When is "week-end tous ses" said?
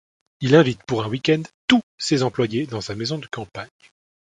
1.09-2.23